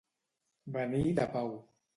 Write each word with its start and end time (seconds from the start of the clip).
Venir 0.77 1.15
de 1.21 1.29
pau. 1.37 1.57